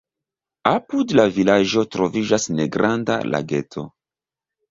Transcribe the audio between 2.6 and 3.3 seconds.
negranda